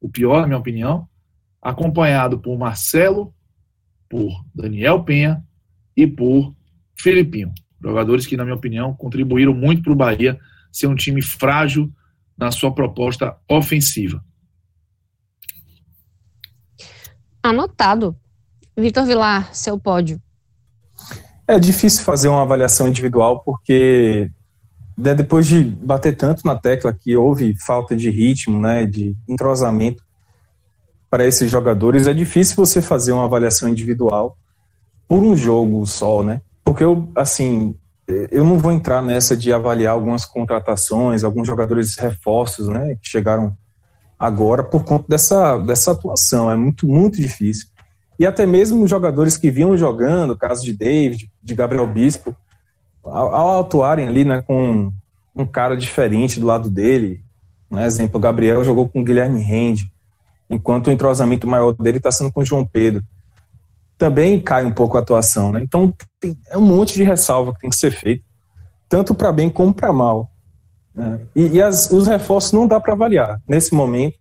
[0.01, 1.07] o pior, na minha opinião.
[1.61, 3.33] Acompanhado por Marcelo,
[4.09, 5.43] por Daniel Penha
[5.95, 6.55] e por
[6.95, 7.51] Filipinho.
[7.81, 10.39] Jogadores que, na minha opinião, contribuíram muito para o Bahia
[10.71, 11.91] ser um time frágil
[12.37, 14.23] na sua proposta ofensiva.
[17.41, 18.15] Anotado.
[18.75, 20.21] Vitor Vilar, seu pódio.
[21.47, 24.29] É difícil fazer uma avaliação individual porque
[24.97, 30.03] né, depois de bater tanto na tecla que houve falta de ritmo, né, de entrosamento
[31.09, 34.37] para esses jogadores, é difícil você fazer uma avaliação individual
[35.07, 36.41] por um jogo só, né?
[36.63, 37.75] Porque eu, assim,
[38.07, 43.55] eu não vou entrar nessa de avaliar algumas contratações, alguns jogadores reforços, né, que chegaram
[44.17, 46.49] agora por conta dessa, dessa atuação.
[46.49, 47.67] É muito, muito difícil.
[48.19, 52.35] E até mesmo jogadores que vinham jogando, caso de David, de Gabriel Bispo,
[53.03, 54.91] ao, ao atuarem ali né, com
[55.35, 57.21] um cara diferente do lado dele,
[57.69, 59.91] um exemplo, o Gabriel jogou com o Guilherme Rende,
[60.49, 63.03] enquanto o entrosamento maior dele está sendo com o João Pedro
[63.97, 65.61] também cai um pouco a atuação, né?
[65.63, 68.23] Então tem, é um monte de ressalva que tem que ser feito,
[68.87, 70.29] tanto para bem como para mal.
[70.93, 71.19] Né?
[71.35, 73.41] E, e as, os reforços não dá para avaliar.
[73.47, 74.17] Nesse momento,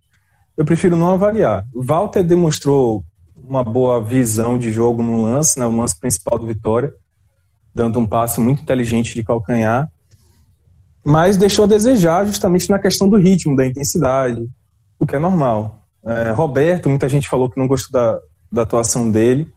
[0.57, 1.67] eu prefiro não avaliar.
[1.75, 3.05] Walter demonstrou
[3.37, 6.93] uma boa visão de jogo no lance, né, o lance principal do Vitória,
[7.75, 9.91] dando um passe muito inteligente de calcanhar,
[11.05, 14.49] mas deixou a desejar justamente na questão do ritmo, da intensidade,
[14.99, 15.86] o que é normal.
[16.07, 19.53] É, Roberto, muita gente falou que não gostou da, da atuação dele,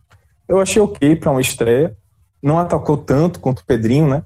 [0.48, 1.96] eu achei ok para uma estreia.
[2.42, 4.24] Não atacou tanto quanto o Pedrinho, né?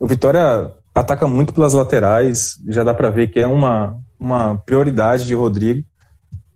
[0.00, 5.26] O Vitória ataca muito pelas laterais, já dá para ver que é uma, uma prioridade
[5.26, 5.86] de Rodrigo.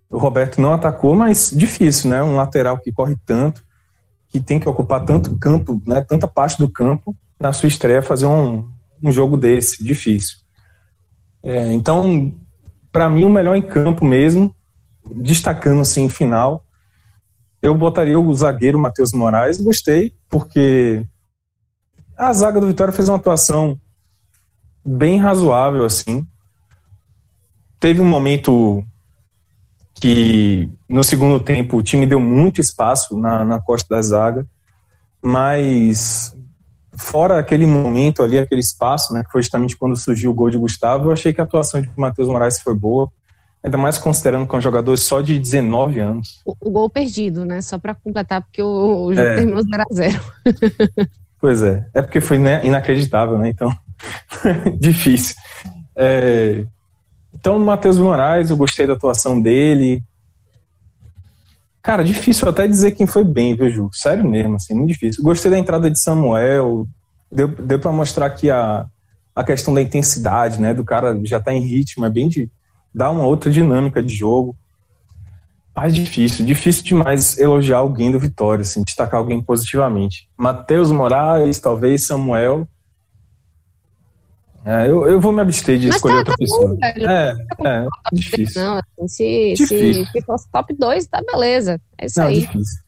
[0.09, 2.23] O Roberto não atacou, mas difícil, né?
[2.23, 3.63] Um lateral que corre tanto,
[4.31, 6.01] que tem que ocupar tanto campo, né?
[6.01, 8.67] Tanta parte do campo na sua estreia fazer um,
[9.03, 10.39] um jogo desse, difícil.
[11.43, 12.33] É, então,
[12.91, 14.55] para mim, o melhor em campo mesmo,
[15.15, 16.65] destacando assim, final,
[17.61, 21.05] eu botaria o zagueiro Matheus Moraes, gostei, porque
[22.17, 23.79] a zaga do Vitória fez uma atuação
[24.85, 26.27] bem razoável, assim.
[27.81, 28.85] Teve um momento
[29.95, 34.47] que no segundo tempo o time deu muito espaço na, na costa da zaga,
[35.23, 36.35] mas
[36.97, 40.59] fora aquele momento ali, aquele espaço, né, que foi justamente quando surgiu o gol de
[40.59, 43.11] Gustavo, eu achei que a atuação de Matheus Moraes foi boa.
[43.63, 46.41] Ainda mais considerando que é um jogador só de 19 anos.
[46.45, 47.61] O, o gol perdido, né?
[47.61, 49.37] Só para completar, porque o, o jogo é.
[49.37, 50.21] terminou 0x0.
[51.41, 51.87] pois é.
[51.93, 53.49] É porque foi né, inacreditável, né?
[53.49, 53.77] Então,
[54.79, 55.35] difícil.
[55.97, 56.65] É,
[57.35, 60.03] então, o Matheus Moraes, eu gostei da atuação dele.
[61.83, 63.91] Cara, difícil até dizer quem foi bem, viu, Ju?
[63.93, 65.23] Sério mesmo, assim, muito difícil.
[65.23, 66.87] Gostei da entrada de Samuel.
[67.31, 68.87] Deu, deu para mostrar que a,
[69.35, 70.75] a questão da intensidade, né?
[70.75, 72.51] Do cara já tá em ritmo, é bem de
[72.99, 74.57] dá uma outra dinâmica de jogo.
[75.75, 80.29] Mais difícil, difícil demais elogiar alguém do Vitória, assim, destacar alguém positivamente.
[80.37, 82.67] Matheus Moraes, talvez Samuel.
[84.65, 86.69] É, eu, eu vou me abster de Mas escolher tá, outra tá pessoa.
[86.69, 88.61] Bom, é, é, é, difícil.
[88.61, 90.05] Não, assim, se, difícil.
[90.07, 91.81] se, se fosse top 2, tá beleza.
[91.97, 92.41] É isso Não, aí.
[92.41, 92.83] Difícil.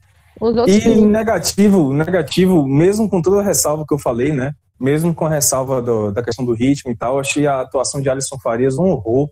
[0.67, 4.53] E negativo, negativo, mesmo com toda a ressalva que eu falei, né?
[4.81, 8.11] Mesmo com a ressalva do, da questão do ritmo e tal, achei a atuação de
[8.11, 9.31] Alisson Farias um horror.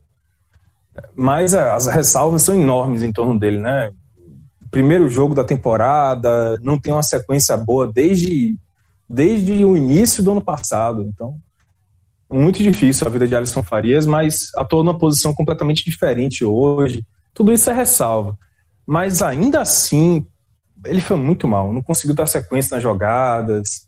[1.14, 3.92] Mas as ressalvas são enormes em torno dele, né?
[4.70, 8.56] Primeiro jogo da temporada, não tem uma sequência boa desde,
[9.08, 11.02] desde o início do ano passado.
[11.02, 11.38] Então,
[12.30, 17.04] muito difícil a vida de Alisson Farias, mas atuou numa posição completamente diferente hoje.
[17.32, 18.36] Tudo isso é ressalva.
[18.86, 20.26] Mas ainda assim,
[20.84, 23.87] ele foi muito mal, não conseguiu dar sequência nas jogadas,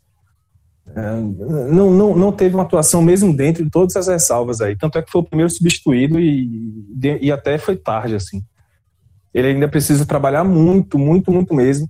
[0.85, 4.75] não, não, não teve uma atuação mesmo dentro de todas as ressalvas aí.
[4.75, 6.89] Tanto é que foi o primeiro substituído e,
[7.21, 8.43] e até foi tarde, assim.
[9.33, 11.89] Ele ainda precisa trabalhar muito, muito, muito mesmo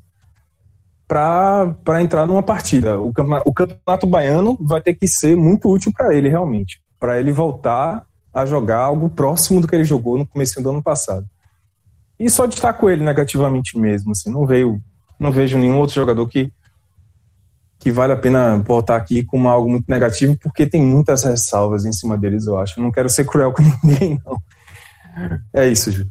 [1.07, 2.99] para entrar numa partida.
[2.99, 6.79] O campeonato, o campeonato baiano vai ter que ser muito útil para ele, realmente.
[6.99, 10.81] Para ele voltar a jogar algo próximo do que ele jogou no começo do ano
[10.81, 11.25] passado.
[12.17, 14.11] E só destaco ele negativamente mesmo.
[14.11, 14.79] Assim, não veio,
[15.19, 16.51] não vejo nenhum outro jogador que
[17.81, 21.91] que vale a pena voltar aqui com algo muito negativo, porque tem muitas ressalvas em
[21.91, 22.79] cima deles, eu acho.
[22.79, 24.37] não quero ser cruel com ninguém, não.
[25.51, 26.07] É isso, Ju.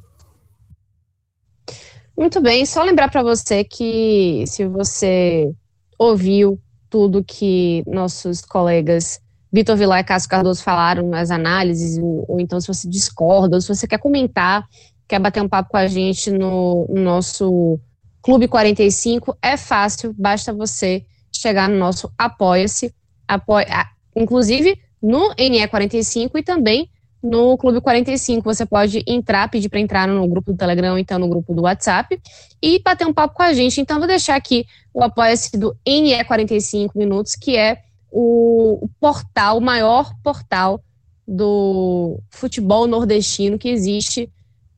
[2.19, 5.51] Muito bem, só lembrar para você que se você
[5.97, 6.61] ouviu
[6.91, 9.21] tudo que nossos colegas
[9.53, 13.61] Vitor Vilar e Cássio Cardoso falaram nas análises, ou, ou, então se você discorda, ou
[13.61, 14.65] se você quer comentar,
[15.09, 17.79] quer bater um papo com a gente no, no nosso
[18.21, 21.05] Clube 45, é fácil, basta você
[21.41, 22.95] chegar no nosso Apoia-se,
[23.27, 26.91] apoia, inclusive no NE45 e também
[27.23, 28.43] no Clube 45.
[28.43, 32.21] Você pode entrar, pedir para entrar no grupo do Telegram, então no grupo do WhatsApp,
[32.63, 33.81] e bater um papo com a gente.
[33.81, 37.79] Então, vou deixar aqui o apoia-se do NE45 Minutos, que é
[38.11, 40.83] o, portal, o maior portal
[41.27, 44.31] do futebol nordestino que existe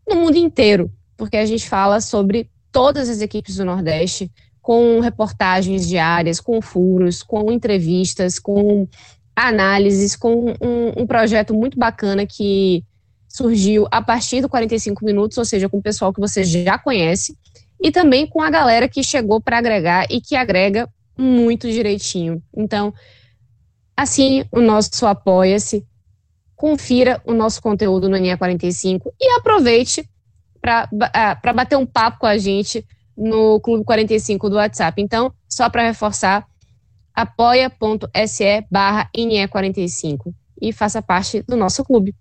[0.06, 4.30] no mundo inteiro, porque a gente fala sobre todas as equipes do Nordeste,
[4.62, 8.86] com reportagens diárias, com furos, com entrevistas, com
[9.34, 12.84] análises, com um, um, projeto muito bacana que
[13.28, 17.36] surgiu a partir do 45 minutos, ou seja, com o pessoal que você já conhece,
[17.80, 20.88] e também com a galera que chegou para agregar e que agrega
[21.18, 22.40] muito direitinho.
[22.56, 22.94] Então,
[23.96, 25.84] assine o nosso Apoia-se,
[26.54, 30.08] confira o nosso conteúdo no NE45 e aproveite
[30.60, 32.86] para ah, bater um papo com a gente
[33.16, 35.00] no Clube 45 do WhatsApp.
[35.00, 36.46] Então, só para reforçar,
[37.14, 42.14] apoia.se barra NE45 e faça parte do nosso clube.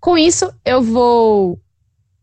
[0.00, 1.60] Com isso, eu vou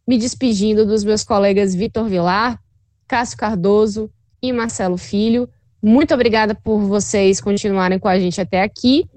[0.08, 2.60] me despedindo dos meus colegas Vitor Vilar,
[3.08, 4.10] Cássio Cardoso
[4.42, 5.50] e Marcelo Filho.
[5.82, 9.10] Muito obrigada por vocês continuarem com a gente até aqui.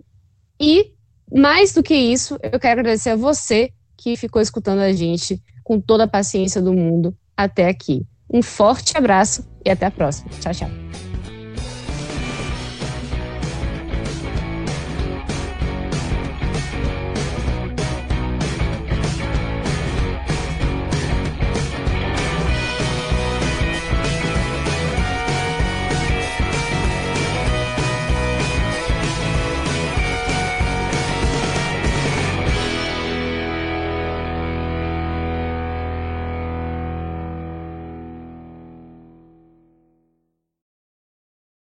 [0.61, 0.93] E,
[1.33, 5.81] mais do que isso, eu quero agradecer a você que ficou escutando a gente com
[5.81, 8.07] toda a paciência do mundo até aqui.
[8.33, 10.31] Um forte abraço e até a próxima.
[10.41, 10.69] Tchau, tchau.